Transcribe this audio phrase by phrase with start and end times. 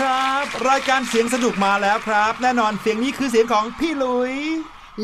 [0.00, 4.34] ครับ รายการเสียงสนุกมาแล้วครับ แน่นอนเสียงนี้คือเสียงของพี่ลุย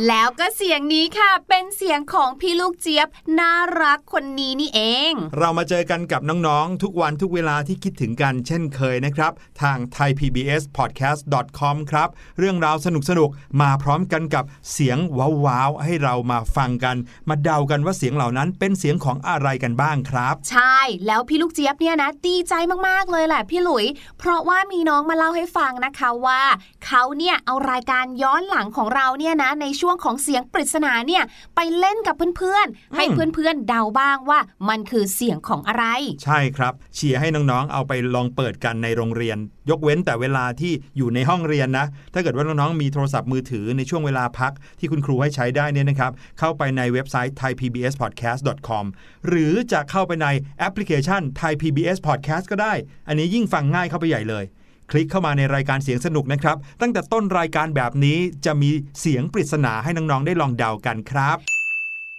[0.08, 3.08] แล้วก็เสียงนี้ค่ะ เป็นเสียงของพี่ลูกเจี๊ยบ
[3.40, 3.52] น่า
[3.82, 4.80] รักคนนี้นี่เอ
[5.10, 9.32] ง เรามาเจอกันกับน้องๆ ทุกวันทุกเวลาที่คิดถึงกันเช่นเคยนะครับ
[9.62, 12.08] ทาง thaipbspodcast.com ครับ
[12.38, 12.88] เรื่องราวส
[13.18, 14.98] นุกๆมาพร้อมกันกับเสียง
[15.44, 16.96] ว้าวๆให้เรามาฟังกัน
[17.28, 22.54] มาเดากันว่าเสียงเหล่านั้นเป็นเสียงของอะไรกันบ้างครับ ใช่แล้วพี่ลูกเจี๊ยบเนี่ยนะดีใจ
[22.88, 23.84] มากๆเลยแหละพี่หลุย
[24.18, 26.42] เพราะว่ามีน้องมาเล่าให้ฟังนะคะว่า
[26.86, 31.22] เขาเนี่ยเอารายการย้อนหลังของเราเนี่ยนะในช่วงของเสียงปริศนาเนี่ย
[31.56, 34.38] ไปเล่นกับเพื่อนๆ ให้เพื่อนๆเดาบ้างว่า
[34.68, 35.84] มันคือเสียงของอะไร
[36.24, 39.38] ใช่ครับ เชียร์ให้น้องๆ เอาไปลองเปิดกันในโรงเรียน
[39.70, 48.84] ยกเว้นแต่เวลาที่อยู่ในห้องเรียนนะ ถ้าเกิดว่าน้องๆ มีโทรศัพท์มือถือในช่วงเวลาพักที่คุณครูให้ใช้ได้เนี่ยนะครับ เข้าไปในเว็บไซต์ thaipbspodcast.com
[49.28, 50.26] หรือจะเข้าไปใน
[50.58, 52.74] แอปพลิเคชัน Thai PBS Podcast ก็ได้
[53.08, 54.44] อันนี้ยิ่งฟังง่ายเข้าไปใหญ่เลย
[54.90, 58.70] คลิกเข้ามาในรายการเสียงสนุกนะครับ ตั้งแต่ต้นรายการแบบนี้จะมี
[59.00, 61.38] เสียงปริศนาให้น้องๆได้ลองเดากันครับ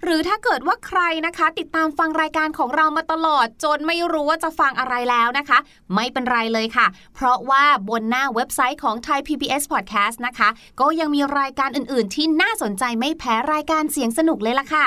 [0.04, 5.58] หรือถ้าเกิดว่าใครนะคะ ติดตามฟังรายการของเรามาตลอด จนไม่รู้ว่าจะฟังอะไรแล้วนะคะ
[5.96, 10.50] ไม่เป็นไรเลยค่ะ เพราะว่าบนหน้าเว็บไซต์ของ Thai PBS Podcast นะคะ
[10.82, 14.86] ก็ยังมีรายการอื่น ๆ ที่น่าสนใจไม่แพ้รายการเสียงสนุกเลยล่ะค่ะ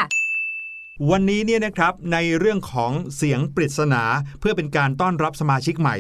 [1.10, 4.02] วันนี้เนี่ยนะครับในเรื่องของเสียงปริศนา
[4.40, 5.96] เพื่อเป็นการต้อนรับสมาชิกใหม่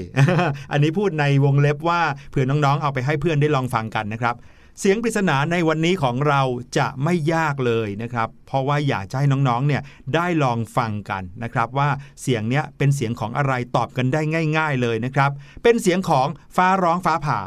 [0.72, 4.34] อันนี้พูดในวงเล็บว่าเผื่อน้องๆ เอาไปให้เพื่อนได้ลองฟังกันนะครับ
[4.80, 6.40] เสียงปริศนาในวันนี้ของเรา
[6.78, 9.82] จะไม่ยากเลยนะครับ เพราะว่าอยากจะให้น้องๆเนี่ย
[10.14, 11.88] ได้ลองฟังกันนะครับว่า
[12.22, 14.20] เสียงเนี้ยเป็นเสียงของอะไรตอบกันได้
[14.56, 15.30] ง่าย ๆ เลยนะครับ
[15.62, 17.38] เป็นเสียงของฟ้าร้องฟ้าผ่า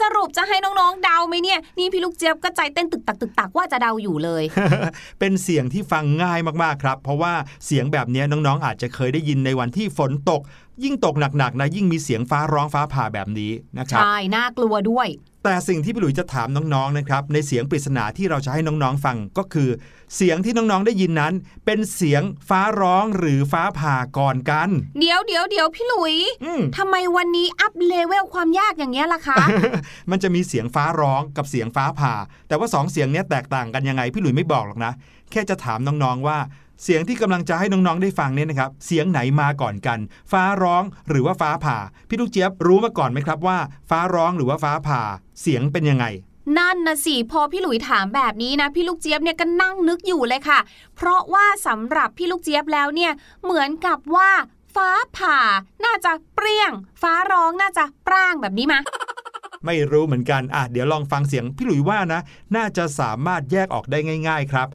[0.00, 4.44] สรุปจะให้น้องๆเดาไหมเนี่ย นี่พี่ลูกเจี๊ยบก็ใจเต้นตึกตักตึกตักว่าจะเดาอยู่เลย
[5.18, 7.32] เป็นเสียงที่ฟังง่ายมากๆครับ เพราะว่า
[7.66, 10.40] เสียงแบบนี้น้องๆอาจจะเคยได้ยินในวันที่ฝนตก
[10.82, 15.08] ยิ่งตกหนักๆนะยิ่งมีเสียงฟ้าร้องฟ้าผ่าแบบนี้นะครับใช่น่ากลัวด้วย
[15.44, 19.68] แต่สิ่งที่พี่หลุยจะถามน้องๆนะครับในเสียงปริศนาที่เราจะให้น้องๆฟังก็คือ
[20.16, 21.32] เสียงที่น้องๆได้ยินนั้น
[21.64, 24.68] เป็นเสียงฟ้าร้องหรือฟ้าผ่าก่อนกัน
[25.00, 29.36] เดี๋ยวเดี๋ยวเดี๋ยวพี่หลุยอืมทำไมวันนี้ up level ความยากอย่างเงี้ยล่ะคะ
[30.10, 32.14] มันจะมีเสียงฟ้าร้องกับเสียงฟ้าผ่า
[32.48, 34.92] แต่ว่าสองเสียงเนี้ยแตกต่างกันยังไงพี่หลุยไม่บอกหรอกนะ
[35.30, 36.38] แค่จะถามน้องๆว่า
[36.82, 39.98] เสียงที่กำลังจะให้น้องๆได้ฟังเนี่ยนะครับ เสียงไหนมาก่อนกัน
[40.32, 41.78] ฟ้าร้องหรือว่าฟ้าผ่า
[42.08, 43.58] พี่ลูกเจี๊ยบรู้มาก่อนไหมครับว่า
[43.90, 45.00] ฟ้าร้องหรือว่าฟ้าผ่า
[45.40, 46.06] เสียงเป็นยังไง
[46.58, 50.58] นั่นนะสิพอพี่หลุยถามแบบนี้นะพี่ลูกเจี๊ยบเนี่ยก็นั่งนึกอยู่เลยค่ะ
[50.96, 53.12] เพราะว่าสำหรับพี่ลูกเจี๊ยบแล้วเนี่ย
[53.44, 54.30] เหมือนกับว่า
[54.74, 55.38] ฟ้าผ่า
[55.84, 56.72] น่าจะเปรี้ยง
[57.02, 58.80] ฟ้าร้องน่าจะปร่างแบบนี้มะ
[59.66, 62.20] ไม่รู้เหมือนกันอะเดี๋ยวลองฟังเสียงพี่หลุยว่านะ
[62.56, 63.98] น่าจะสามารถแยกออกได้
[64.28, 64.68] ง่าย ๆ ครับ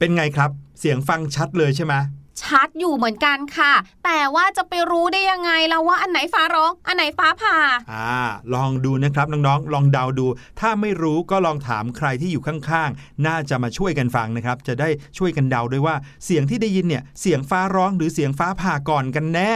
[0.00, 0.50] เป็นไงครับ
[0.80, 1.94] เสียงฟังชัดเลยใช่ไหม
[2.42, 3.72] ชัดอยู่เหมือนกันค่ะ
[4.04, 7.56] แต่ว่าจะไปรู้ได้ยังไงแล้วว่าอันไหนฟ้าร้อง อันไหนฟ้าผ่า
[7.92, 8.14] อ่า
[8.54, 10.26] ลองดูนะครับน้องๆ ลองเดาดู
[10.60, 19.54] ถ้าไม่รู้ก็ลองถามใครที่อยู่ข้างๆ น่าจะมาช่วยกันฟังนะครับ จะได้ช่วยกันเดาด้วยว่าเสียงที่ได้ยินเนี่ย เสียงฟ้าร้องหรือเสียงฟ้าผ่าก่อนกันแน่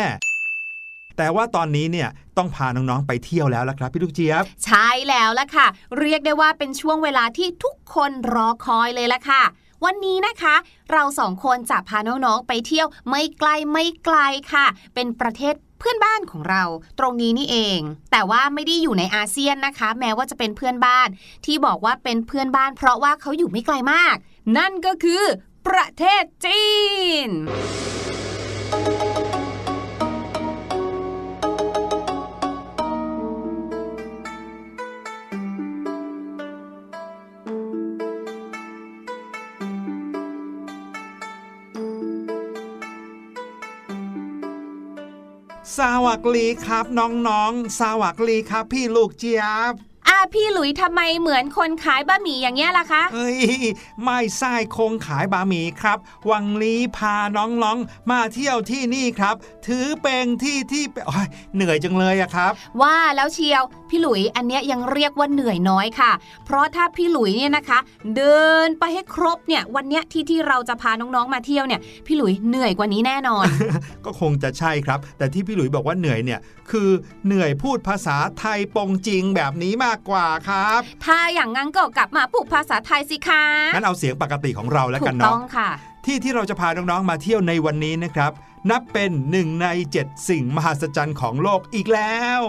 [1.17, 5.67] แต่ว่าตอนนี้เนี่ยต้องพาน้องๆไปเที่ยวแล้วละครับพี่ลูกเจี๊ยบ ใช่แล้วล่ะค่ะ
[5.99, 9.43] เรียกได้ว่าเป็นช่วงเวลาที่ทุกคนรอคอยเลยล่ะค่ะ
[9.85, 10.55] วันนี้นะคะ
[10.93, 14.17] เราสองคนจะพาน้องๆไปเที่ยวไม่ไกลไม่ไกล
[14.53, 16.63] ค่ะ เป็นประเทศเพื่อนบ้านของเรา
[16.99, 17.81] ตรงนี้นี่เอง
[18.13, 21.09] แต่ว่าไม่ได้อยู่ในอาเซียนนะคะ แม้ว่าจะเป็นเพื่อนบ้าน
[21.45, 24.17] ที่บอกว่าเป็นเพื่อนบ้าน เพราะว่าเขาอยู่ไม่ไกลมาก
[24.57, 25.23] นั่นก็คือ
[25.67, 26.63] ประเทศจี
[27.27, 27.29] น
[45.79, 49.73] สวัสดีครับน้องๆ สวัสดีครับพี่ลูกเจี๊ยบ
[50.15, 53.39] อพี่หลุยทำไมเหมือนคนขายบะหมี่อย่างเงี้ยล่ะคะเอ้ย
[54.05, 55.99] ไม่ใช่คงขายบะหมี่ครับ
[56.31, 59.35] วังลีพาน้องๆ มาเที่ยวที่นี่ครับ
[59.67, 62.53] ถือเป็นที่ที่โอ้ยเหนื่อยจังเลยอะครับ
[62.83, 66.13] ว่าแล้วเชียวพี่หลุยอันเนี้ยยังเรียกว่าเหนื่อยน้อยค่ะ
[66.45, 67.79] เพราะถ้าพี่หลุยเนี่ยนะคะ
[68.17, 73.47] เดินไปให้ครบเนี่ยวันเนี้ยที่ที่เราจะพาน้องๆมาเที่ยวเนี่ย พี่หลุยเหนื่อยกว่านี้แน่นอน
[74.05, 76.41] ก็คงจะใช่ครับ แต่ที่พี่หลุยบอกว่าเหนื่อยเนี่ย
[76.71, 76.91] คือ
[77.27, 83.45] เหนื่อยพูดภาษาไทยปงจริงแบบนี้มากกว่าครับ ถ้าอย่างงั้นก็กลับมาพูดภาษาไทยสิคะ
[83.75, 85.71] งั้นเอาเสียงปกติของเราแล้วถูกันกต้อเนาะงค่ะ
[86.07, 88.33] ที่ที่เราจะพาน้องๆมาเที่ยวในวันนี้นะครับ
[88.71, 89.67] นับเป็นหนึ่งใน
[89.99, 92.43] 7 สิ่งมหัศจรรย์ของโลกอีกแล้ว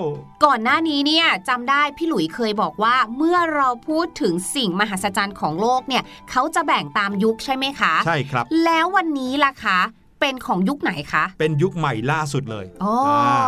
[0.45, 9.79] ก่อนหน้านี้เนี่ยจำได้พี่หลุยเคยบอกว่าเมื่อเราพูดถึงสิ่งมหัศจรรย์ของโลกเนี่ยเขาจะแบ่งตามยุคใช่ไหมคะ ใช่ครับ แล้ววันนี้ล่ะคะ
[10.19, 13.43] เป็นของยุคไหนคะ เป็นยุคใหม่ล่าสุดเลยอ๋อา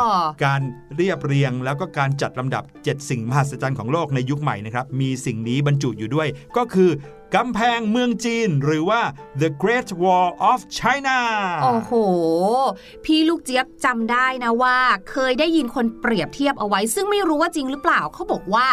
[0.46, 0.62] การ
[0.96, 6.90] เรียบเรียงแล้วก็การจัดลำดับ 7 สิ่งมหัศจรรย์ของโลกในยุคใหม่นะครับ มีสิ่งนี้บรรจุอยู่ด้วย ก็คือ
[7.36, 9.02] กำแพงเมืองจีนหรือว่า
[9.42, 11.20] the Great Wall of China
[11.64, 11.92] โอ้โห
[13.06, 14.78] พี่ลูกเจี๊ยบจำได้นะว่า
[15.12, 18.68] เคยได้ยินคนเปรียบเทียบเอาไว้ ซึ่งไม่รู้ว่าจริงหรือเปล่าเขาบอกว่า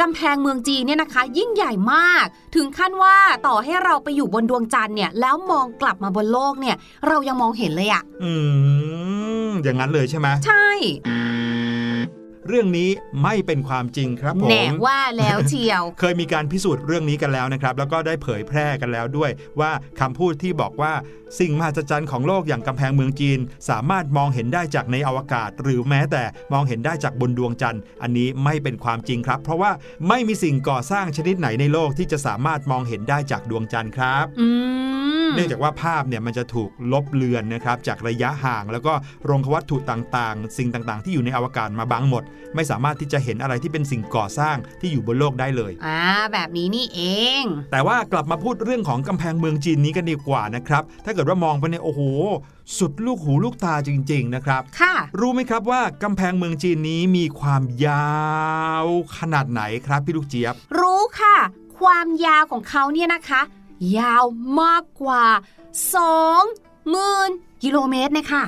[0.00, 3.16] กำแพงเมืองจีนเนี่ยนะคะ ยิ่งใหญ่มาก ถึงขั้นว่า
[3.46, 6.76] ต่อให้เราไปอยู่บนดวงจันทร์เนี่ย แล้วมองกลับมาบนโลกเนี่ย
[7.08, 8.32] เรายังมองเห็นเลยอะอื
[9.48, 10.66] ม อย่างนั้นเลยใช่ไหมใช่
[12.48, 12.90] เรื่องนี้
[13.22, 19.30] ไม่เป็นความจริงครับผมแหน่ว่าแล้วเชียว เคยมีการพิสูจน์เรื่องนี้กันแล้วนะครับ แล้วก็ได้เผยแพร่กันแล้วด้วย
[19.60, 19.70] ว่า
[20.00, 20.92] คำพูดที่บอกว่า
[21.40, 26.22] สิ่งมหัศจรรย์ของโลกอย่างกำแพงเมืองจีน สามารถมองเห็นได้จากในอวกาศ หรือแม้แต่
[26.52, 29.70] มองเห็นได้จากบนดวงจันทร์ อันนี้ไม่เป็นความจริงครับ เพราะว่า
[30.08, 34.48] ไม่มีสิ่งก่อสร้างชนิดไหนในโลกที่จะสามารถมองเห็นได้จากดวงจันทร์ครับ อื
[34.90, 34.91] ม
[35.34, 38.92] เนื่องจากว่าภาพเนี่ยมันจะถูกลบเลือนนะครับจากระยะห่าง แล้วก็
[39.24, 42.22] โรงวัตถุต่างๆ สิ่งต่างๆ ที่อยู่ในอวกาศมาบังหมด
[42.54, 46.00] ไม่สามารถที่จะเห็นอะไรที่เป็นสิ่งก่อสร้างที่อยู่บนโลกได้เลยอ่า
[46.32, 47.00] แบบนี้นี่เอ
[47.40, 52.00] ง แต่ว่ากลับมาพูดเรื่องของกำแพงเมืองจีนนี้กันดีกว่านะครับถ้าเกิดว่ามองไปเนี่ยโอ้โห
[52.78, 58.12] สุดลูกหูลูกตาจริง ๆ นะครับ ค่ะ รู้ไหมครับว่ากำแพงเมืองจีนนี้มีความยา
[58.84, 58.86] ว
[59.18, 61.36] ขนาดไหนครับพี่ลูกเจี๊ยบ รู้ค่ะ
[61.80, 63.40] ความยาวของเขาเนี่ยนะคะ
[63.98, 64.24] ยาว
[64.60, 65.24] มากกว่า
[66.06, 67.30] 2หมื่น
[67.62, 68.44] กิโลเมตรนะคะ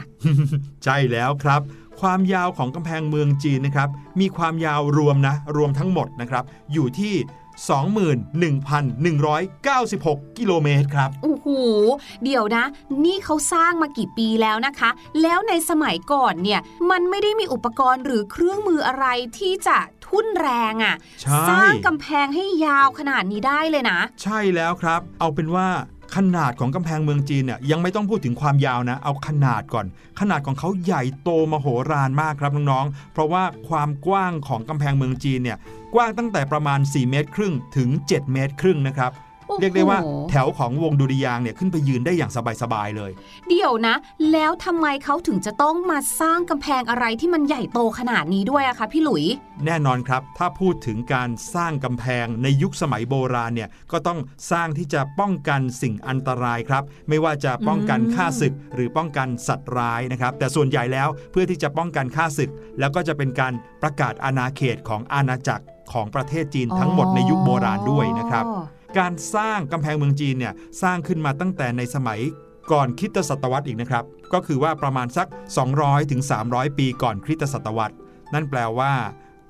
[0.84, 1.60] ใช่แล้วครับ
[2.00, 3.88] ความยาวของกำแพงเมืองจีนนะครับ
[4.20, 7.14] มีความยาวรวมนะ รวมทั้งหมดนะครับ อยู่ที่
[8.60, 11.46] 21,196 กิโลเมตรครับ โอ้โห
[12.24, 12.64] เดี๋ยวนะ
[13.04, 14.90] นี่เขาสร้างมากี่ปีแล้วนะคะ
[15.22, 16.60] แล้วในสมัยก่อนเนี่ย
[16.90, 19.06] มันไม่ได้มีอุปกรณ์หรือเครื่องมืออะไร
[19.38, 25.68] ที่จะ ทุ่นแรงอะ่ะใช่สร้างกำแพงให้ยาวขนาดนี้ได้เลยนะ ใช่แล้วครับ เอาเป็นว่า
[26.16, 29.86] ขนาดของกำแพงเมืองจีนเนี่ยยังไม่ต้องพูดถึงความยาวนะ เอาขนาดก่อน
[30.20, 35.58] ขนาดของเขาใหญ่โตมโหฬารมากครับน้องๆ เพราะว่าความกว้างของกำแพงเมืองจีนเนี่ย
[35.94, 39.23] กว้างตั้งแต่ประมาณ 4 เมตรครึ่งถึง 7 เมตรครึ่งนะครับโอ้โห
[39.60, 39.98] เรียกได้ว่า
[40.30, 42.32] แถวของวงดุริยางค์เนี่ยขึ้นไปยืนได้อย่าง
[42.62, 43.10] สบายๆเลย
[43.48, 43.94] เดี๋ยวนะ
[44.32, 49.24] แล้วทำไมเขาถึงจะต้องมาสร้างกำแพงอะไรที่มันใหญ่โตขนาดนี้ด้วยอะคะพี่หลุย
[49.66, 54.18] แน่นอนครับ ถ้าพูดถึงการสร้างกำแพงในยุคสมัยโบราณเนี่ยก็ต้อง
[54.50, 72.20] สร้างที่จะป้องกันสิ่งอันตรายครับ ไม่ว่าจะป้องกันอืมฆ่าศึก หรือป้องกันสัตว์ร้ายนะครับ แต่ส่วนใหญ่แล้วเพื่อที่จะป้องกันฆ่าศึก แล้วก็จะเป็นการประกาศอาณาเขตของอาณาจักรของประเทศจีนทั้งหมดในยุคโบราณด้วยนะครับอ๋อ การสร้างกำแพงเมืองจีนเนี่ยสร้างขึ้นมาตั้งแต่ในสมัย
[72.72, 75.26] ก่อนคริสตศตวรรษอีกนะครับ ก็คือว่าประมาณสัก
[75.68, 77.94] 200ถึง300ปีก่อนคริสตศตวรรษ
[78.34, 78.92] นั่นแปลว่า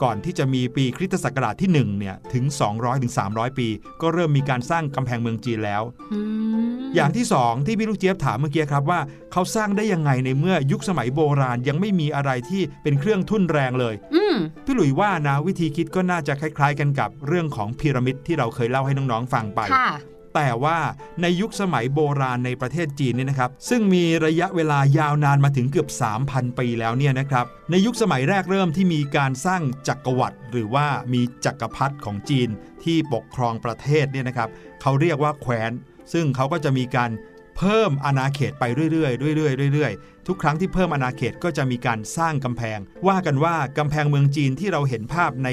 [0.03, 3.69] ก่อนที่จะมีปีคริสตศักราชที่1เนี่ยถึง 200ถึง300ปี
[4.01, 5.83] ก็เริ่มมีการสร้างกำแพงเมืองจีนแล้ว
[6.13, 6.21] อื
[6.65, 9.01] มอย่างที่ 2 ที่พี่ลูกเจี๊ยบถามเมื่อกี้ครับว่า
[9.33, 14.24] เขาสร้างได้ยังไงในเมื่อยุคสมัยโบราณยังไม่มีอะไรที่เป็นเครื่องทุ่นแรงเลยอืม
[14.65, 19.91] พี่หลุยว่านะวิธีคิดก็น่าจะคล้าย ๆ กันกับเรื่องของพีระมิดที่เราเคยเล่าให้น้องๆฟังไปค่ะ
[20.35, 20.79] แต่ว่า
[21.23, 25.89] ในยุคสมัยโบราณในประเทศจีนเนี่ยนะครับ ซึ่งมีระยะเวลายาวนานมาถึงเกือบ
[26.25, 32.49] 3,000 ปีแล้วเนี่ยนะครับ ในยุคสมัยแรกเริ่มที่มีการสร้างจักรวรรดิหรือว่ามีจักรพรรดิของจีน
[32.85, 34.49] ที่ปกครองประเทศเนี่ยนะครับ
[34.81, 35.73] เขาเรียกว่าแคว้น
[36.13, 37.11] ซึ่งเขาก็จะมีการ
[37.57, 45.49] เพิ่มอาณาเขตไปเรื่อยๆเรื่อยๆเรื่อยๆ ทุกครั้งที่เพิ่มอาณาเขตก็จะมีการสร้างกำแพง ว่ากันว่ากำแพงเมืองจีนที่เราเห็นภาพใน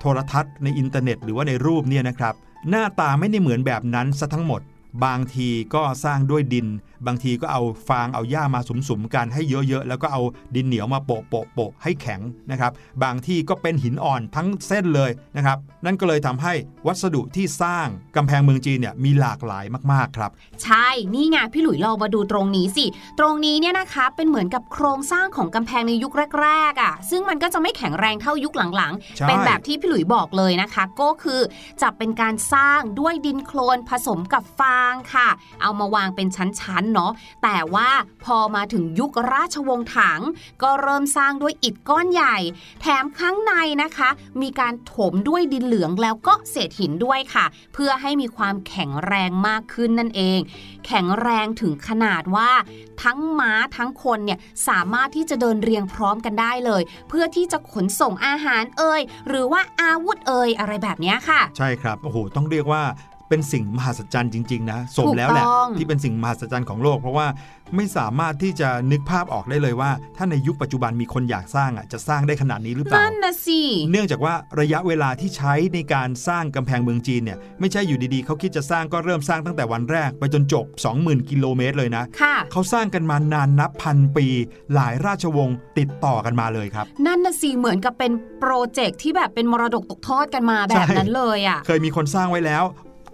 [0.00, 2.34] โทรทัศน์ ในอินเทอร์เน็ต หรือว่าในรูปเนี่ยนะครับ
[2.70, 4.60] หน้าตาไม่ได้เหมือนแบบนั้นซะทั้งหมด
[5.04, 6.66] บางทีก็สร้างด้วยดิน
[7.06, 10.22] บางทีก็เอาฟางเอาหญ้ามาสุมๆกันให้เยอะๆ แล้วก็เอา
[10.54, 16.52] ดินเหนียวมาโปะโปะโปะให้แข็งนะครับบางที่ก็เป็นหินอ่อนทั้งเส้นเลยนะครับนั่นก็เลยทำให้
[16.86, 20.30] วัสดุที่สร้างกำแพงเมืองจีนเนี่ยมีหลากหลายมากๆครับ
[20.62, 22.86] ใช่นี่ไงพี่หลุยลองมาดูตรงนี้สิ
[23.18, 31.40] ตรงนี้เนี่ยนะคะเป็นเหมือนกับโครงสร้างของกำแพงในยุคแรกๆอะ่ะซึ่งมันก็จะไม่แข็งแรงเท่ายุคหลังใช่ๆเป็นแบบที่พี่หลุยบอกเลยนะคะ ก็คือ
[31.82, 35.28] จะเป็นการสร้างด้วยดินโคลนผสมกับฟางค่ะ
[35.62, 37.90] เอามาวางเป็นชั้นๆเนาะแต่ว่า
[38.24, 40.20] พอมาถึงยุคราชวงศ์ถัง
[40.62, 42.36] ก็เริ่มสร้างด้วยอิฐก้อนใหญ่
[42.80, 44.10] แถมข้างในนะคะ
[44.42, 47.44] มีการถมด้วยดินเหลืองแล้วก็เศษหินด้วยค่ะ
[47.74, 50.38] เพื่อให้มีความแข็งแรงมากขึ้นนั่นเอง
[50.86, 52.50] แข็งแรงถึงขนาดว่า
[53.02, 62.82] ทั้งม้าทั้งคนเนี่ยสามารถที่จะเดินเรียงพร้อมกันได้เลย เพื่อที่จะขนส่งอาหารเอ่ยหรือว่าอาวุธเอ่ยอะไรแบบนี้ค่ะ ใช่ครับโอ้โหต้องเรียกว่า
[63.32, 67.26] เป็นสิ่งมหัศจรรย์จริง ๆ นะ สมแล้วแหละถูกต้องที่เป็นสิ่งมหัศจรรย์ของโลก เพราะว่า
[67.76, 73.60] ไม่สามารถที่จะนึกภาพออกได้เลยว่า ถ้าในยุคปัจจุบันมีคนอยากสร้างอะจะสร้างได้ขนาดนี้หรือเปล่านั่นนะสิ
[73.90, 80.64] เนื่องจากว่าระยะเวลาที่ใช้ในการสร้างกำแพงเมืองจีนเนี่ยไม่ใช่อยู่ดีๆเขาคิดจะสร้างก็เริ่มสร้างตั้งแต่วันแรก ไปจนจบ
[80.98, 84.26] 20,000 กิโลเมตรเลยนะค่ะเขาสร้างกันมานานนับพันปี
[84.74, 92.64] หลายราชวงศ์ติดต่อกันมาเลยครับ นั่นนะสิเหมือนกับเป็นโปรเจกต์ที่แบบเป็นมรดกตกทอดกันมาแบบนั้นเลยอะเคยมีคนสร้างไว้แล้ว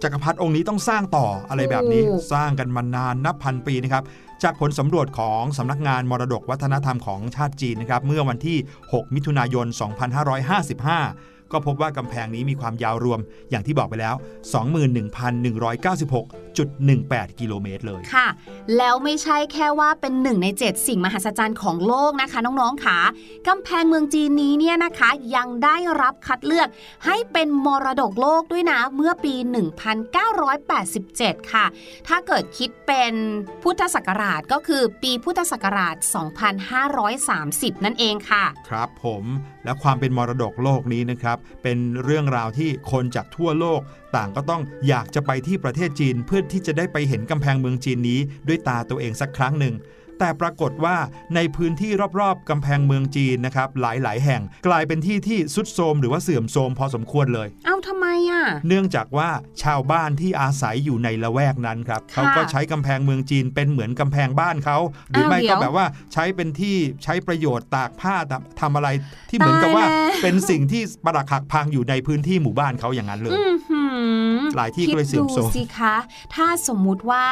[0.03, 4.03] จักรพรรดิองค์นี้ต้องสร้างต่ออะไรแบบนี้ถูกสร้างกันมานานนับพันปีนะครับ
[4.43, 9.65] จากผลสำรวจของสำนักงานมรดกวัฒนธรรมของชาติจีนนะครับเมื่อวันที่ 6 มิถุนายน
[10.17, 14.15] 2555 ก็พบว่ากำแพงนี้มีความยาวรวมอย่างที่บอกไปแล้ว
[14.55, 18.27] 21,196.18 กิโลเมตรเลย ค่ะ
[18.77, 22.97] แล้วไม่ใช่แค่ว่าเป็นหนึ่งใน 7 สิ่งมหัศจรรย์ของโลกนะคะ น้องๆค่ะ
[23.47, 26.67] กำแพงเมืองจีนนี้เนี่ยนะคะ ยังได้รับคัดเลือก
[27.05, 29.33] ให้เป็นมรดกโลกด้วยนะ เมื่อปี
[30.63, 31.65] 1987 ค่ะ
[32.07, 33.13] ถ้าเกิดคิดเป็น
[33.63, 35.95] พุทธศักราชก็คือปีพุทธศักราช
[36.89, 39.23] 2530 นั่นเองค่ะ ครับผม
[39.65, 43.81] และความเป็นมรดกโลกนี้นะครับเป็นเรื่องราวที่คนจากทั่วโลก
[44.15, 49.75] ต่างก็ต้องอยากจะไปที่ประเทศจีน เพื่อที่จะได้ไปเห็นกำแพงเมืองจีนนี้ด้วยตาตัวเองสักครั้งหนึ่ง
[50.19, 50.97] แต่ปรากฏว่า
[51.35, 59.29] ในพื้นที่รอบๆกำแพงเมืองจีนนะครับหลายๆ แห่งกลายเป็นที่ที่สุดโทรมหรือว่าเสื่อมโทรมพอสมควรเลย เอ้าทำไมอะ เนื่องจากว่า
[59.63, 64.77] ชาวบ้านที่อาศัยอยู่ในละแวกนั้นครับค่ะเขาก็ใช้กำแพงเมืองจีนเป็นเหมือนกำแพงบ้านเขา
[65.09, 68.89] หรืออ้าวไม่ก็เดี๋ยวแบบว่าใช้เป็นที่ใช้ประโยชน์ตากผ้าทำทำอะไร
[69.29, 73.81] ที่เหมือนกับว่าตายแล้วเป็นสิ่งที่ปรักหักพังอยู่ในพื้นที่หมู่บ้านเขาอย่างนั้นเลยอือหื
[74.37, 75.95] อหลายที่ก็เลยเสื่อมโทรมคิดดูสิคะ
[76.35, 77.25] ถ้าสมมุติว่า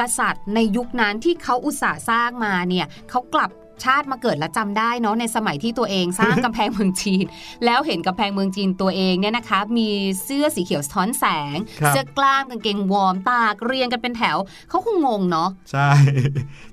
[0.00, 3.50] กษัตริย์ในยุคนั้นที่เขาอุตส่าห์สร้างมาเนี่ยเขากลับ
[3.84, 7.24] ชาติมาเกิดและจำได้เนาะในสมัยที่ตัวเองสร้างกำแพงเมืองจีน
[7.64, 9.88] แล้วเห็นกำแพงเมืองจีนตัวเองเนี่ยนะคะ มี
[10.24, 11.56] เสื้อสีเขียวสะท้อนแสง
[11.88, 14.36] เสื้อกล้ามกางเกงวอร์มตากเรียงกันเป็นแถว
[14.68, 15.88] เขาคงงงเนาะใช่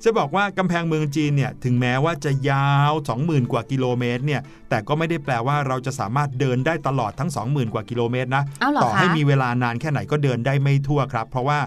[0.04, 8.44] จะบอกว่ากำแพงเมืองจีนเนี่ยถึงแม้ว่าจะยาว 20,000 กว่ากิโลเมตรเนี่ยแต่ก็ไม่ได้แปลว่าเราจะสามารถเดินได้ตลอดทั้ง 20,000 กว่ากิโลเมตรนะ
[8.84, 11.60] ต่อให้มีเวลานานแค่ไหนก็เดินได้ไม่ทั่วครับ เพราะว่า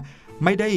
[0.43, 0.69] ไม่ได้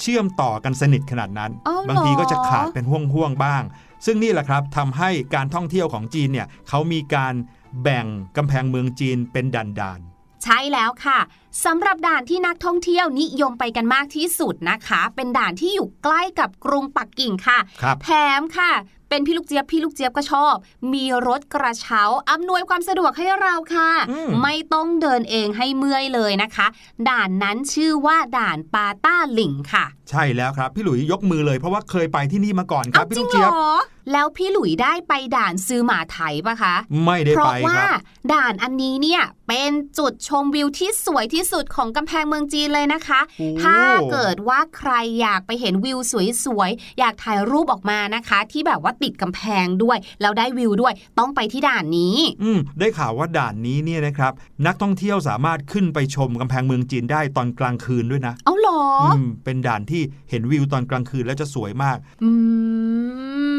[0.00, 3.62] เชื่อมต่อกันสนิทขนาดนั้นอ๋อเหรอบางทีก็จะขาดเป็นห่วงๆบ้าง
[4.06, 7.34] ซึ่งนี่แหละครับทำให้การท่องเที่ยวของจีนเนี่ยเขามีการ
[7.82, 11.18] แบ่งกำแพงเมืองจีนเป็นด่านๆใช่แล้วค่ะ
[11.64, 18.72] สำหรับด่านที่นักท่องเที่ยวนิยมไปกันมากที่สุดนะคะ เป็นด่านที่อยู่ใกล้กับกรุงปักกิ่งค่ะครับแถมค่ะ
[19.14, 20.54] เป็นพี่ลูกเจี๊ยบพี่ลูกเจี๊ยบก็ชอบ
[20.92, 26.66] มีรถกระเช้าอำนวยความสะดวกให้เราค่ะอืมไม่ต้องเดินเองให้เมื่อยเลยนะคะ
[27.08, 33.64] ด่านนั้นชื่อว่าด่านปาต้าหลิงค่ะใช่แล้วครับ พี่หลุยยกมือเลยเพราะว่าเคยไปที่นี่มาก่อนครัเอาบพี่จริลูงกเหรเจี๊ยบอ
[34.12, 38.00] แล้วพี่หลุยได้ไปด่านซื้อหมาไถปะคะ ไม่ได้เพไปราะว่าครับ
[38.32, 43.78] ด่านอันนี้เนี่ยเป็นจุดชมวิวที่สวยที่สุดของกำแพงเมืองจีนเลยนะคะโอ้ถ้า
[44.12, 45.98] เกิดว่าใครอยากไปเห็นวิว
[46.44, 54.32] สวยๆอยากถ่ายรูปออกมานะคะ ที่แบบว่าติดกำแพงด้วยแล้วได้วิวด้วยต้องไปที่ด่านนี้ อืมได้ข่าวว่าด่านนี้เนี่ยนะครับ
[54.66, 59.91] นักท่องเที่ยวสามารถขึ้นไปชมกำแพงเมืองจีนได้ตอนกลางคืนด้วยนะ เอาเหรอออืมเป็นด่านที่
[60.30, 62.30] เห็นวิวตอนกลางคืนแล้วจะสวยมาก อื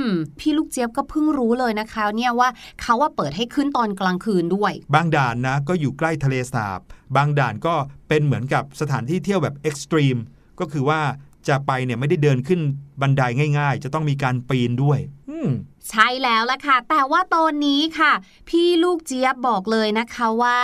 [0.04, 0.08] ม
[0.40, 2.50] พี่ลูกเจี๊ยบก็เพิ่งรู้เลยนะคะ เนี่ยว่า
[2.82, 6.80] เขาว่าเปิดให้ขึ้นตอนกลางคืนด้วย บางด่านนะก็อยู่ใกล้ทะเลสาบ
[7.16, 7.76] บางด่านก็
[8.08, 10.18] เป็นเหมือนกับสถานที่เที่ยวแบบเอ็กซ์ตรีม
[10.60, 11.02] ก็คือว่า
[11.48, 12.62] จะไปเนี่ยไม่ได้เดินขึ้น
[13.02, 13.22] บันได
[13.60, 15.50] ง่าย ๆ จะต้องมีการปีนด้วย อืม
[15.90, 18.12] ใช่แล้วล่ะค่ะ แต่ว่าตอนนี้ค่ะ
[18.50, 20.60] พี่ลูกเจี๊ยบบอกเลยนะคะว่า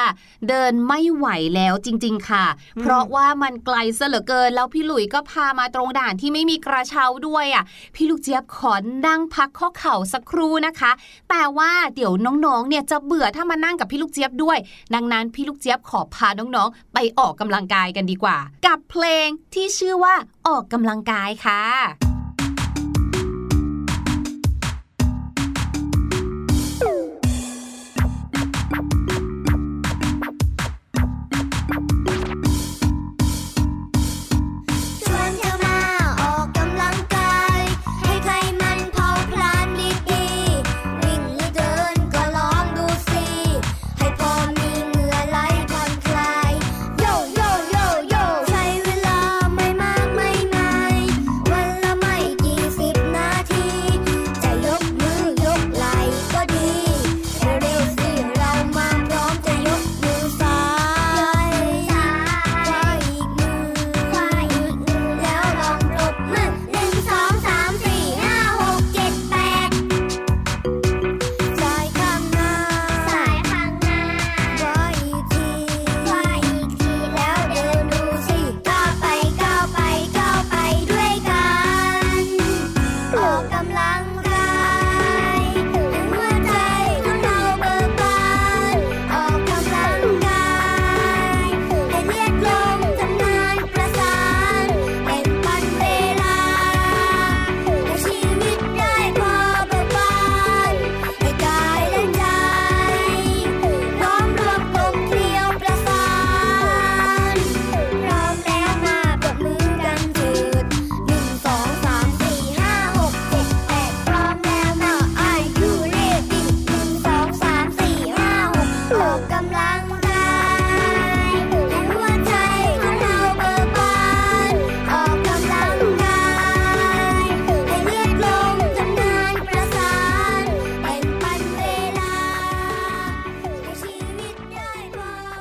[0.50, 2.46] เดินไม่ไหวแล้วจริง ๆ ค่ะ
[2.78, 7.64] อืมเพราะว่ามันไกลซะเหลือเกิน แล้วพี่หลุยก็พามาตรงด่านที่ไม่มีกระเช้าด้วยอะ
[7.96, 8.74] พี่ลูกเจี๊ยบขอ
[9.08, 10.92] นั่งพักข้อเข่าสักครู่นะคะ
[11.30, 12.14] แต่ว่าเดี๋ยว
[12.46, 14.58] น้องๆ เนี่ยจะเบื่อถ้ามานั่งกับพี่ลูกเจี๊ยบด้วย
[14.94, 20.16] ดังนั้นพี่ลูกเจี๊ยบขอพาน้องๆ ไปออกกำลังกายกันดีกว่า กับเพลงที่ชื่อว่า
[20.48, 22.09] ออกกำลังกายค่ะ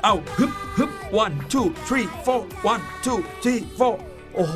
[0.05, 0.91] เอาฮึบฮึบ
[1.23, 2.41] one two three four
[2.73, 3.95] one two three four
[4.35, 4.55] โอ้โห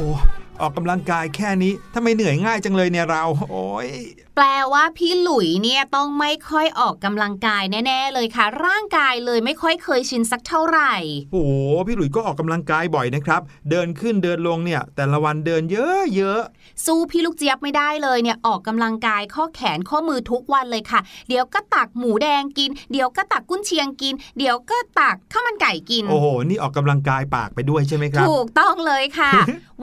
[0.61, 3.89] ออกกำลังกายแค่นี้ทำไมเหนื่อยง่ายจังเลยเนี่ยเรา โอ้ย
[4.37, 10.95] แปลว่าพี่หลุยเนี่ยต้องไม่ค่อยออกกำลังกายแน่ ๆ เลยค่ะ ร่างกายเลยไม่ค่อยเคยชินสักเท่าไหร่
[11.33, 11.53] โอ้โห
[11.87, 13.41] พี่หลุยส์ก็ออกกำลังกายบ่อยนะครับ
[13.71, 16.41] เดินขึ้นเดินลงเนี่ย แต่ละวันเดินเยอะเยอะ
[16.85, 29.33] สู้พี่ลูกเจี๊ยบไม่ได้เลยเนี่ยออกกำลังกายข้อแขนข้อมือทุกวันเลยค่ะ เดี๋ยวก็ตักหมูแดงกิน เดี๋ยวก็ตักกุ้นเชียงกิน เดี๋ยวก็ตักข้าวมันไก่กิน โอ้โหนี่ออกกำลังกายปากไปด้วยใช่ไหมครับถูกต้องเลยค่ะ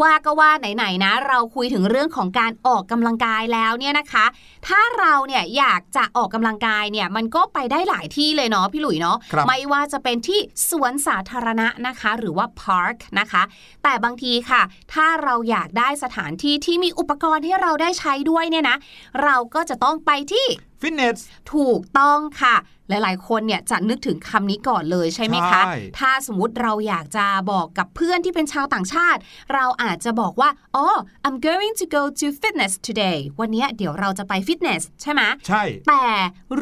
[0.01, 4.25] ว่าก็ว่าไหนๆนะ เราคุยถึงเรื่องของการออกกำลังกายแล้วเนี่ยนะคะ
[4.67, 13.43] ถ้าเราเนี่ยอยากจะออกกำลังกายเนี่ยมันก็ไปได้หลายที่เลยเนาะพี่หลุยเนาะครับไม่ว่าจะเป็นที่สวนสาธารณะนะคะ หรือว่าพาร์คนะคะ
[13.84, 14.62] แต่บางทีค่ะ
[14.93, 18.78] ถ้าเราอยากได้สถานที่ที่มีอุปกรณ์ให้เราได้ใช้ด้วยเนี่ยนะ
[19.23, 20.47] เราก็จะต้องไปที่
[20.82, 21.20] ฟิตเนส
[21.54, 22.56] ถูกต้องค่ะ
[22.89, 29.20] หลาย ๆ คนเนี่ยจะนึกถึงคำนี้ก่อนเลยใช่ไหมคะใช่ถ้าสมมติเราอยากจะบอกกับเพื่อนที่เป็นชาวต่างชาติ
[29.54, 30.88] เราอาจจะบอกว่าอ๋อ
[31.26, 36.06] I'm going to go to fitness today วันเนี้ยเดี๋ยวเราจะไปฟิตเนสใช่ไหมใช่ แต่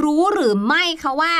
[0.01, 1.35] รู้หรือไม่คะว่า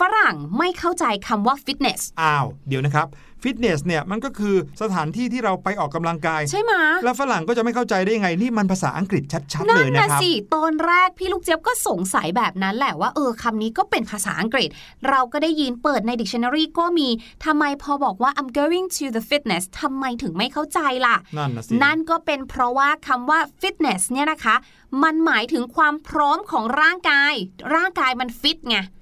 [0.00, 3.06] ฝรั่งไม่เข้าใจคำว่าฟิตเนสอ้าว เดี๋ยวนะครับ
[3.42, 6.72] ฟิตเนสเนี่ยมันก็คือสถานที่ที่เราไปออกกำลังกาย ใช่ไหม
[7.04, 14.68] แล้วฝรั่งก็จะไม่เข้าใจได้ยังไงนี่มันภาษาอังกฤษชัดๆนั่เลนยนะนะครับสิตอนแรกพี่ลูกเจี๊ยบก็สงสัยแบบนั้นแหละว่าเออคำนี้ก็เป็นภาษาอังกฤษ
[15.08, 17.08] เราก็ได้ยินเปิดใน dictionary ก็มี
[17.44, 24.56] ทำไมพอบอกว่า I'm going to the fitness ทำไมถึงไม่เข้าใจล่ะ นั่นนะสินั่นก็เป็นเพราะว่าคำว่า fitness เนี่ยนะคะ
[25.04, 27.34] มันหมายถึงความพร้อมของร่างกาย
[27.74, 28.76] ร่างกายมันฟิตไง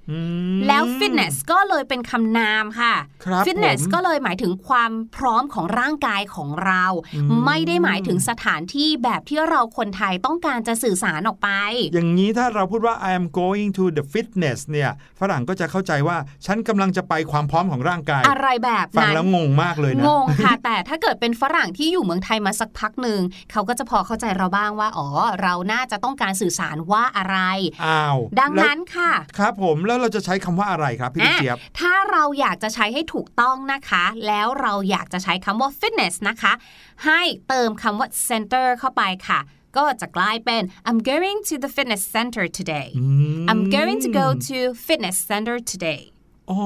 [0.67, 2.95] แล้ว fitness ก็เลยเป็นคำนามค่ะ
[3.25, 11.49] ครับ fitness ผมก็เลยหมายถึงความพร้อมของร่างกายของเราอืมไม่ได้หมายถึงสถานที่แบบที่เราคนไทยต้องการจะสื่อสารออกไป
[11.93, 23.19] อย่างนี้ถ้าเราพูดว่า I am going to the fitness เนี่ยฝรั่งก็จะเข้าใจว่าฉันกำลังจะไปความพร้อมของร่างกาย อะไรแบบฟังนั้นแล้วงงมากเลยนะงงค่ะ แต่ถ้าเกิดเป็นฝรั่งที่อยู่เมืองไทยมาสักพักหนึ่ง
[23.51, 25.07] เขาก็จะพอเข้าใจเราบ้างว่าอ๋อ
[25.41, 27.37] เราน่าจะต้องการสื่อสารว่าอะไร
[27.85, 36.53] อ้าวดังแล้วนั้นค่ะ ครับผมแล้วเราจะใช้คำว่าอะไรครับพี่ลูกเจี๊ยบอะถ้าเราอยากจะใช้ให้ถูกต้องนะคะ แล้วเราอยากจะใช้คำว่า fitness นะคะ
[37.05, 39.39] ให้เติมคำว่า center เข้าไปค่ะ
[39.77, 43.05] ก็จะกลายเป็น I'm going to the fitness center today อื
[43.43, 46.01] ม I'm going to go to fitness center today
[46.51, 46.61] อ๋อ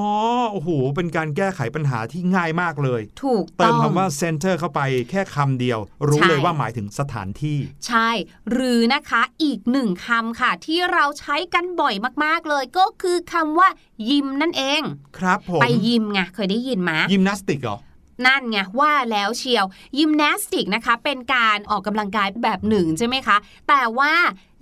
[0.51, 8.09] โอ้โหเป็นการแก้ไขปัญหาที่ง่ายมากเลย ถูกเติต้มองคำว่า center เข้าไปแค่คำเดียว รู้ใช่เลยว่าหมายถึงสถานที่ ใช่
[8.51, 13.69] หรือนะคะอีกหนึ่งคำค่ะ ที่เราใช้กันบ่อยมากๆเลยก็คือคำว่า
[14.09, 14.81] ยิมนั่นเอง
[15.17, 17.77] ครับผมไปยิมไงเคยได้ยินไหมยิมนาสติกเหรอ
[18.25, 19.65] นั่นไงว่าแล้วเชียว
[19.97, 24.13] ยิมนาสติกนะคะ เป็นการออกกำลังกายแบบหนึ่งใช่ไหมคะ แต่ว่า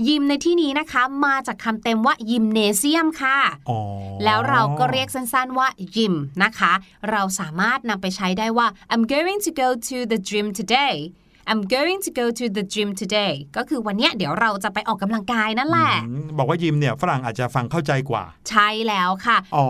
[0.08, 3.38] ยิมในที่นี้นะคะ มาจากคำเต็มว่ายิมเนเซียมค่ะ
[3.70, 3.80] อ๋อ
[4.24, 6.74] แล้วเราก็เรียกสั้นๆว่ายิมนะคะ
[7.12, 10.96] เราสามารถนำไปใช้ได้ว่า I'm going to go to the gym today
[11.50, 19.68] I'm going to go to the gym today ก็คือวันเนี้ยเดี๋ยวเราจะไปออกกำลังกายนั่นแหละ อืมบอกว่ายิมเนี่ยฝรั่งอาจจะฟังเข้าใจกว่า ใช่แล้วค่ะ อ๋อ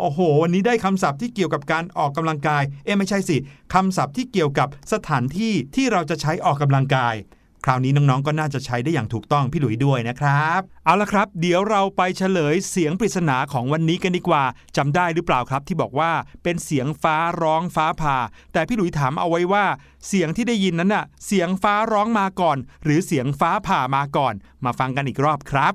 [0.00, 3.36] โอ้โห วันนี้ได้คำศัพท์ที่เกี่ยวกับการออกกำลังกาย เอ๊ะไม่ใช่สิ
[3.74, 7.14] คำศัพท์ที่เกี่ยวกับสถานที่ที่เราจะใช้ออกกำลังกาย
[7.64, 14.44] คราวนี้น้องๆ ก็น่าจะใช้ได้อย่างถูกต้องพี่หลุยด้วยนะครับ เอาละครับ เดี๋ยวเราไปเฉลยเสียงปริศนาของวันนี้กันดีกว่า
[14.76, 18.18] จำได้หรือเปล่าครับที่บอกว่าเป็นเสียงฟ้าร้องฟ้าผ่า
[18.52, 19.64] แต่พี่หลุยถามเอาไว้ว่า
[20.06, 25.74] เสียงที่ได้ยินนั้นน่ะ เสียงฟ้าร้องมาก่อน หรือเสียงฟ้าผ่ามาก่อน มาฟังกันอีกรอบครับ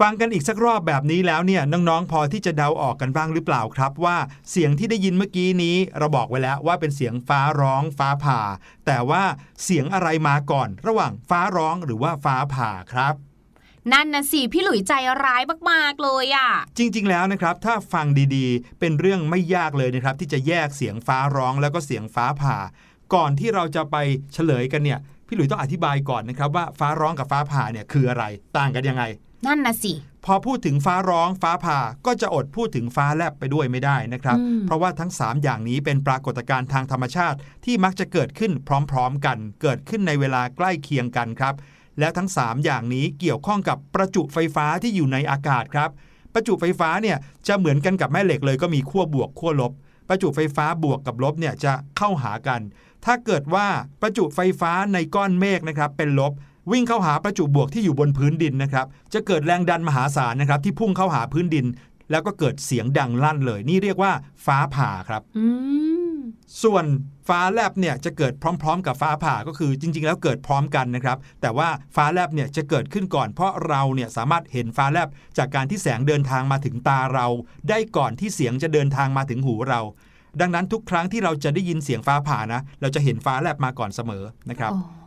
[0.00, 4.16] ฟังกันอีกสักรอบแบบนี้แล้วเนี่ยน้องๆ พอที่จะเดาออกกันบ้างหรือเปล่าครับ ว่า
[4.50, 8.40] เสียงที่ได้ยินเมื่อกี้นี้ เราบอกไว้แล้วว่าเป็นเสียงฟ้าร้องฟ้าผ่า
[8.86, 9.22] แต่ว่า
[9.64, 13.14] เสียงอะไรมาก่อน ระหว่างฟ้าร้องหรือว่าฟ้าผ่าครับ
[13.92, 14.92] นั่นนะสิพี่หลุยใจ
[15.24, 18.06] ร้ายมากๆเลยอะ่ะ จริงๆแล้วนะครับ ถ้าฟัง
[18.36, 22.56] ดีๆ เป็นเรื่องไม่ยากเลยนะครับ ที่จะแยกเสียงฟ้าร้องแล้วก็เสียงฟ้าผ่า
[23.14, 23.96] ก่อนที่เราจะไป
[24.32, 28.24] เฉลยกันเนี่ย พี่หลุยต้องอธิบายก่อนนะครับว่าฟ้าร้องกับฟ้าผ่าเนี่ยคืออะไร
[28.56, 29.04] ต่างกันยังไง
[29.46, 29.92] นั่นนะสิ
[30.24, 38.52] พอพูดถึงฟ้าร้องฟ้าผ่าก็จะอดพูดถึงฟ้าแลบไปด้วยไม่ได้นะครับอืมเพราะว่าทั้ง 3 อย่างนี้เป็นปรากฏการณ์ทางธรรมชาติที่มักจะเกิดขึ้น
[38.90, 41.54] พร้อมๆ กัน เกิดขึ้นในเวลาใกล้เคียงกันครับ
[41.98, 45.90] แล้วทั้ง 3 อย่างนี้เกี่ยวข้องกับประจุไฟฟ้าที่อยู่ในอากาศครับ
[46.34, 47.16] ประจุไฟฟ้าเนี่ย
[47.48, 49.72] จะเหมือนกันกับแม่เหล็กเลยก็มีขั้วบวกขั้วลบ
[50.08, 52.60] ประจุไฟฟ้าบวกกับลบเนี่ยจะเข้าหากัน
[53.04, 53.66] ถ้าเกิดว่า
[54.02, 56.32] ประจุไฟฟ้าในก้อนเมฆนะครับเป็นลบ
[56.70, 61.66] วิ่งเข้าหาประจุบวกที่อยู่บนพื้นดินนะครับ จะเกิดแรงดันมหาศาลนะครับ ที่พุ่งเข้าหาพื้นดิน
[62.10, 64.12] แล้วก็เกิดเสียงดังลั่นเลย นี่เรียกว่า
[64.46, 65.44] ฟ้าผ่าครับอื
[66.14, 66.16] ม
[66.62, 66.84] ส่วน
[67.28, 77.26] ฟ้าแลบเนี่ยจะเกิดพร้อม ๆ กับฟ้าผ่าก็คือจริง ๆ แล้วเกิดพร้อมกันนะครับ แต่ว่าฟ้าแลบเนี่ยจะเกิดขึ้นก่อน เพราะเราเนี่ยสามารถเห็นฟ้าแลบจากการที่แสงเดินทางมาถึงตาเรา
[77.68, 79.80] ได้ก่อนที่เสียงจะเดินทางมาถึงหูเรา
[80.40, 84.97] ดังนั้นทุกครั้งที่เราจะได้ยินเสียงฟ้าผ่านะ เราจะเห็นฟ้าแลบมาก่อนเสมอนะครับอ๋อ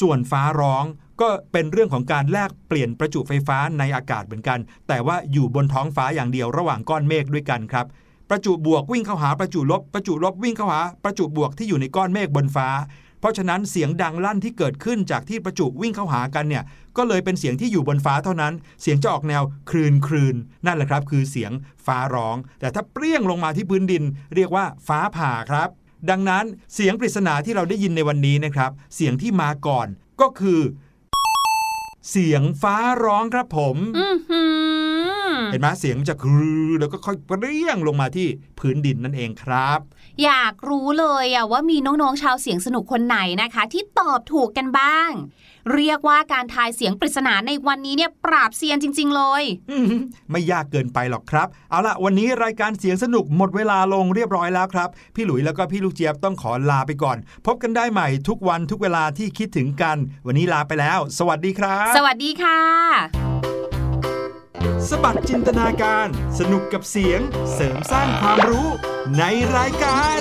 [0.00, 0.84] ส่วนฟ้าร้อง
[1.20, 7.86] ก็เป็นเรื่องของการแลกเปลี่ยนประจุไฟฟ้าในอากาศเหมือนกัน แต่ว่าอยู่บนท้องฟ้าอย่างเดียวระหว่างก้อนเมฆด้วยกันครับ
[8.30, 12.68] ประจุบวกวิ่งเข้าหาประจุลบ ประจุลบวิ่งเข้าหาประจุบวกที่อยู่ในก้อนเมฆบนฟ้า
[13.20, 16.64] เพราะฉะนั้นเสียงดังลั่นที่เกิดขึ้นจากที่ประจุวิ่งเข้าหากันเนี่ย
[16.96, 21.52] ก็เลยเป็นเสียงที่อยู่บนฟ้าเท่านั้น เสียงจะออกแนวคลืนคลืนนั่นแหละครับ คือเสียง
[21.86, 24.02] ฟ้าร้อง แต่ถ้าเปรี้ยงลงมาที่พื้นดิน
[24.34, 25.68] เรียกว่าฟ้าผ่าครับ
[26.10, 29.86] ดังนั้นเสียงปริศนาที่เราได้ยินในวันนี้นะครับ เสียงที่มาก่อน
[30.20, 30.60] ก็คือ
[32.10, 34.42] เสียงฟ้าร้องครับผมอือหื
[35.24, 38.26] อเห็นไหมเสียงมันจะคลือแล้วก็ค่อยเปรี้ยงลงมาที่
[38.58, 39.80] พื้นดินนั่นเองครับ
[40.24, 45.10] อยากรู้เลยอะว่ามีน้องๆชาวเสียงสนุกคนไหนนะคะ ที่ตอบถูกกันบ้าง
[45.74, 62.58] เรียกว่าการทายเสียงปริศนาในวันนี้เนี่ยปราบเซียนจริง ๆ เลยอื้อหือไม่ยากเกินไปหรอกครับ เอาล่ะวันนี้รายการเสียงสนุกหมดเวลาลงเรียบร้อยแล้วครับ พี่หลุยแล้วก็พี่ลูกเจี๊ยบต้องขอลาไปก่อน พบกันได้ใหม่ทุกวันทุกเวลาที่คิดถึงกัน วันนี้ลาไปแล้ว สวัสดีครับ สวัสดีค่ะ
[64.88, 66.06] สบัดจินตนาการ
[66.38, 67.20] สนุกกับเสียง
[67.54, 68.68] เสริมสร้างความรู้
[69.18, 69.22] ใน
[69.56, 70.20] รายการ